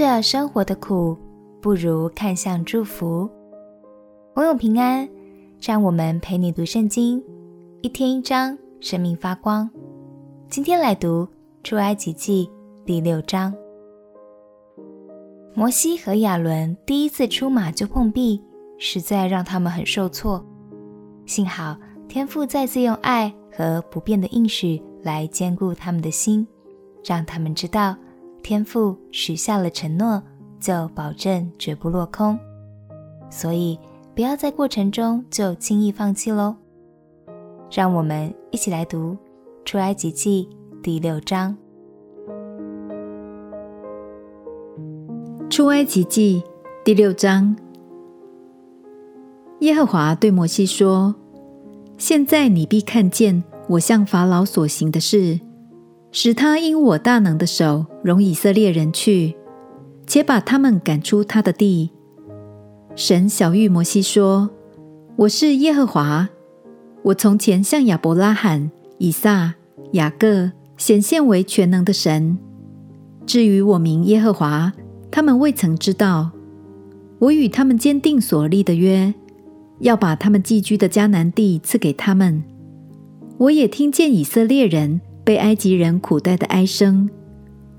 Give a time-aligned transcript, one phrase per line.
[0.00, 1.14] 着生活的苦，
[1.60, 3.28] 不如看向祝福。
[4.34, 5.06] 朋友平安，
[5.60, 7.22] 让我们陪你读圣经，
[7.82, 9.68] 一天一章，生命发光。
[10.48, 11.28] 今天来读
[11.62, 12.50] 出埃及记
[12.86, 13.54] 第六章。
[15.52, 18.42] 摩西和亚伦第一次出马就碰壁，
[18.78, 20.42] 实在让他们很受挫。
[21.26, 21.76] 幸好
[22.08, 26.48] 天父再次用爱和不变的应许来坚固他们的心，
[27.04, 27.94] 让他们知道
[28.42, 30.22] 天父许下了承诺，
[30.58, 32.38] 就保证绝不落空。
[33.30, 33.78] 所以
[34.14, 36.56] 不要在过程中就轻易放弃喽。
[37.70, 39.16] 让我们一起来读
[39.64, 40.48] 出埃及记
[40.82, 41.56] 第六章。
[45.48, 46.42] 出埃及记
[46.84, 47.54] 第六章，
[49.60, 51.14] 耶和华对摩西说
[51.98, 55.38] ：“现在你必看见我向法老所行的事，
[56.12, 59.36] 使他因我大能的手容以色列人去，
[60.06, 61.90] 且把他们赶出他的地。”
[62.96, 64.50] 神晓諭摩西说
[65.16, 66.28] ：“我是耶和华，
[67.02, 69.54] 我从前向亚伯拉罕、以撒、
[69.92, 72.38] 雅各显现为全能的神。
[73.24, 74.72] 至于我名耶和华。”
[75.12, 76.30] 他们未曾知道，
[77.18, 79.12] 我与他们坚定所立的约，
[79.80, 82.44] 要把他们寄居的迦南地赐给他们。
[83.36, 87.08] 我也听见以色列人被埃及人苦待的哀声，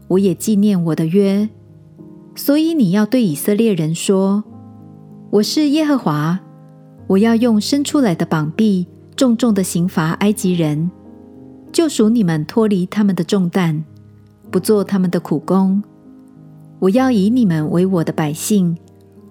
[0.07, 1.49] 我也纪念我的约。
[2.35, 4.43] 所以你要对以色列人说：
[5.31, 6.39] 我是耶和华，
[7.07, 10.89] 我要用伸出来的膀臂重重的刑罚埃及人，
[11.73, 13.83] 救赎你们脱离他们的重担，
[14.49, 15.83] 不做他们的苦工。
[16.79, 18.77] 我要以你们为我的百姓，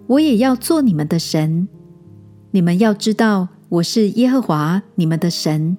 [0.06, 1.67] 我也要做你们的神。
[2.50, 5.77] 你们要知道，我是耶和华你们的神，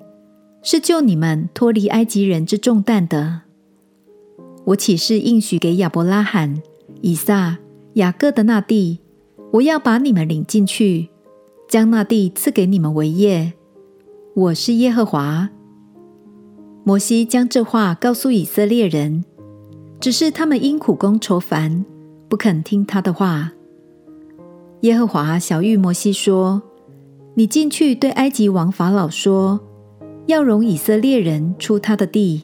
[0.61, 3.41] 是救你们脱离埃及人之重担的。
[4.65, 6.61] 我起誓应许给亚伯拉罕、
[7.01, 7.57] 以撒、
[7.93, 8.99] 雅各的那地，
[9.53, 11.09] 我要把你们领进去，
[11.67, 13.53] 将那地赐给你们为业。
[14.35, 15.49] 我是耶和华。
[16.83, 19.23] 摩西将这话告诉以色列人。
[19.99, 21.85] 只是他们因苦工愁烦，
[22.27, 23.51] 不肯听他的话。
[24.79, 26.63] 耶和华晓諭摩西说
[27.37, 29.59] ：“你进去对埃及王法老说，
[30.27, 32.43] 要容以色列人出他的地。”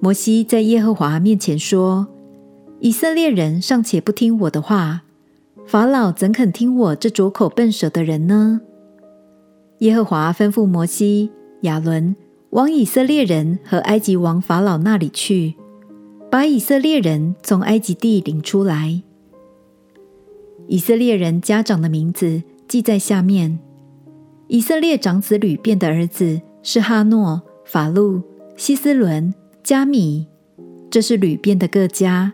[0.00, 2.08] 摩西在耶和华面前说
[2.80, 5.02] ：“以色列人尚且不听我的话，
[5.66, 8.60] 法老怎肯听我这拙口笨舌的人呢？”
[9.78, 11.30] 耶和华吩咐摩西、
[11.62, 12.14] 亚伦
[12.50, 15.54] 往以色列人和埃及王法老那里去。
[16.30, 19.02] 把以色列人从埃及地领出来。
[20.66, 23.58] 以色列人家长的名字记在下面：
[24.48, 28.22] 以色列长子吕便的儿子是哈诺、法路、
[28.56, 30.26] 希斯伦、加米，
[30.90, 32.32] 这是流便的各家。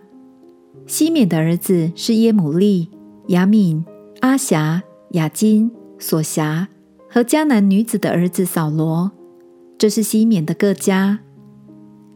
[0.87, 2.89] 西缅的儿子是耶母利、
[3.29, 3.85] 亚敏、
[4.21, 6.69] 阿辖、雅金、索辖
[7.09, 9.11] 和迦南女子的儿子扫罗，
[9.77, 11.21] 这是西缅的各家。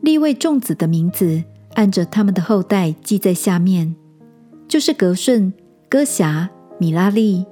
[0.01, 1.43] 利未众子的名字。
[1.75, 3.97] 按着他们的后代记在下面，
[4.69, 5.51] 就是格顺、
[5.89, 7.47] 哥辖、米拉利。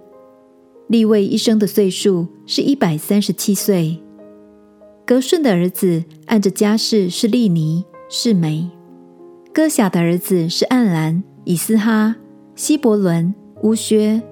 [0.89, 3.99] 利未一生的岁数是一百三十七岁。
[5.11, 8.71] 革顺的儿子按着家世是利尼、示每。
[9.53, 12.15] 哥辖的儿子是暗兰、以斯哈、
[12.55, 13.35] 希伯伦、
[13.65, 14.23] 乌薛。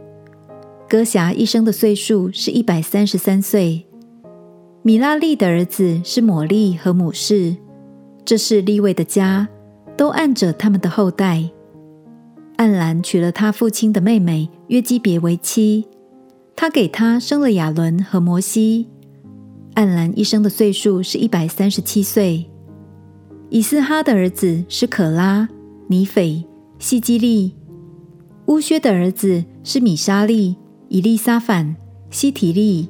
[0.89, 3.87] 歌辖一生的岁数是一百三十三岁。
[4.83, 7.57] 米拉利的儿子是抹利和母示。
[8.25, 9.49] 这是利未的家。
[9.97, 11.51] 都按着他们的后代，
[12.55, 15.89] 暗兰娶了他父亲的妹妹约基别为妻，
[16.55, 18.87] 他给他生了亚伦和摩西。
[19.79, 22.45] 暗兰一生的岁数是一百三十七岁。
[23.49, 25.49] 以斯哈的儿子是可拉、
[25.87, 26.45] 尼斐、
[26.81, 27.55] 希基利。
[28.47, 30.57] 乌薛的儿子是米沙利、
[30.89, 31.77] 以利沙反、
[32.11, 32.89] 希提利。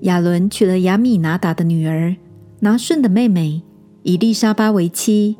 [0.00, 2.16] 亚伦娶了亚米拿达的女儿
[2.58, 3.62] 拿顺的妹妹
[4.02, 5.36] 以利沙巴为妻。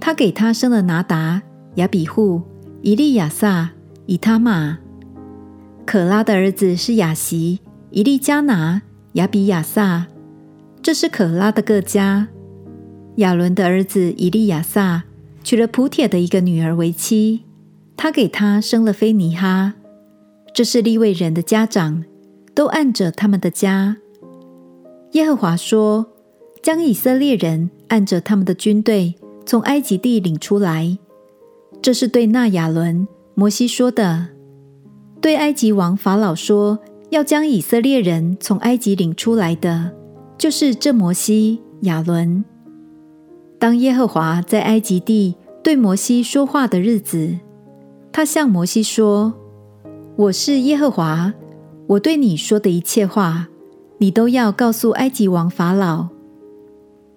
[0.00, 1.42] 他给他生了拿达、
[1.74, 2.40] 亚比户、
[2.80, 3.72] 以利亚撒、
[4.06, 4.78] 以他玛。
[5.84, 8.80] 可拉的儿子是雅习、以利加拿、
[9.16, 10.06] 亚比亚撒，
[10.82, 12.28] 这是可拉的各家。
[13.16, 15.04] 亚伦的儿子以利亚撒
[15.42, 17.44] 娶了普铁的一个女儿为妻，
[17.96, 19.72] 他给他生了非尼哈。
[20.52, 22.04] 这是利未人的家长，
[22.54, 23.96] 都按着他们的家。
[25.12, 26.06] 耶和华说
[26.62, 29.14] ：“将以色列人按着他们的军队。”
[29.46, 30.98] 从埃及地领出来，
[31.80, 34.26] 这是对那亚伦、摩西说的。
[35.20, 36.80] 对埃及王法老说，
[37.16, 39.90] 要将以色列人从埃及领出来的，
[40.36, 42.44] 就是这摩西、亚伦。
[43.58, 45.34] 当耶和华在埃及地
[45.64, 47.38] 对摩西说话的日子，
[48.12, 49.32] 他向摩西说
[50.16, 51.32] ：“我是耶和华，
[51.86, 53.48] 我对你说的一切话，
[53.96, 56.08] 你都要告诉埃及王法老。”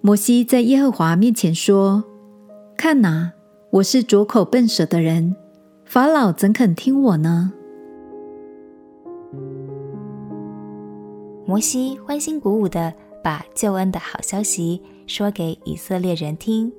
[0.00, 2.04] 摩西在耶和华面前说
[2.74, 3.32] ：“看哪，
[3.72, 5.36] 我是拙口笨舌的人，
[5.84, 7.52] 法老怎肯听我呢？”
[11.50, 12.94] 摩西欢欣鼓舞地
[13.24, 16.72] 把救恩的好消息说给以色列人听。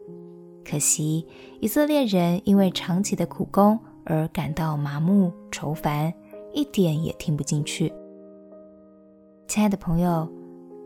[0.63, 1.27] 可惜，
[1.59, 6.13] 以色列人因为长期的苦工而感到麻木愁烦，
[6.53, 7.91] 一点也听不进去。
[9.45, 10.25] 亲爱的朋友，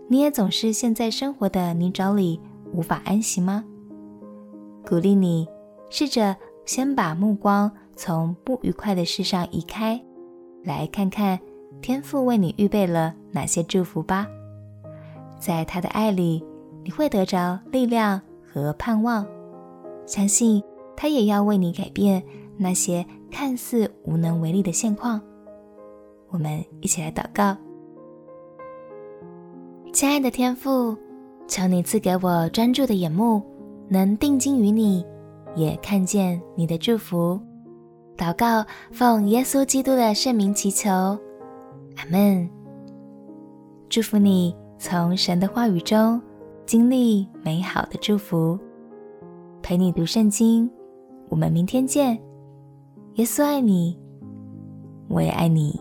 [0.10, 2.42] 你也总是陷在生活的泥沼里
[2.74, 3.64] 无法安息吗？
[4.84, 5.48] 鼓励你
[5.92, 6.36] 试着
[6.66, 10.04] 先把目光从不愉快的事上移开，
[10.64, 11.40] 来看看
[11.84, 14.26] 天父为你预备了哪些祝福吧。
[15.38, 16.42] 在他的爱里，
[16.86, 19.28] 你会得着力量和盼望。
[20.06, 20.64] 相信
[20.96, 22.24] 他也要为你改变
[22.56, 25.22] 那些看似无能为力的现况。
[26.30, 27.58] 我们一起来祷告。
[29.92, 30.96] 亲爱的天父，
[31.48, 33.42] 求你赐给我专注的眼目，
[33.90, 35.06] 能定睛于你，
[35.56, 37.40] 也看见你的祝福。
[38.18, 42.50] 祷告，奉耶稣基督的圣名祈求，阿门。
[43.88, 46.20] 祝福你从神的话语中
[46.66, 48.60] 经历美好的祝福。
[49.62, 50.70] 陪你读圣经，
[51.30, 52.20] 我们明天见。
[53.16, 53.98] 耶稣爱你，
[55.08, 55.80] 我也爱你。